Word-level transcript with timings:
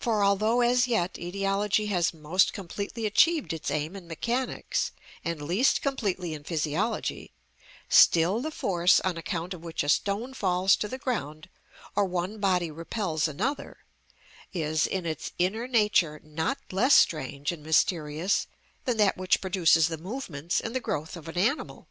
For 0.00 0.24
although 0.24 0.60
as 0.60 0.88
yet 0.88 1.16
etiology 1.16 1.86
has 1.86 2.12
most 2.12 2.52
completely 2.52 3.06
achieved 3.06 3.52
its 3.52 3.70
aim 3.70 3.94
in 3.94 4.08
mechanics, 4.08 4.90
and 5.24 5.40
least 5.40 5.82
completely 5.82 6.34
in 6.34 6.42
physiology, 6.42 7.30
still 7.88 8.40
the 8.40 8.50
force 8.50 8.98
on 8.98 9.16
account 9.16 9.54
of 9.54 9.62
which 9.62 9.84
a 9.84 9.88
stone 9.88 10.34
falls 10.34 10.74
to 10.74 10.88
the 10.88 10.98
ground 10.98 11.48
or 11.94 12.06
one 12.06 12.40
body 12.40 12.72
repels 12.72 13.28
another 13.28 13.84
is, 14.52 14.84
in 14.84 15.06
its 15.06 15.30
inner 15.38 15.68
nature, 15.68 16.20
not 16.24 16.58
less 16.72 16.94
strange 16.94 17.52
and 17.52 17.62
mysterious 17.62 18.48
than 18.84 18.96
that 18.96 19.16
which 19.16 19.40
produces 19.40 19.86
the 19.86 19.96
movements 19.96 20.60
and 20.60 20.74
the 20.74 20.80
growth 20.80 21.16
of 21.16 21.28
an 21.28 21.38
animal. 21.38 21.86